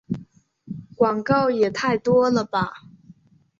[0.95, 2.73] 广告也太多了吧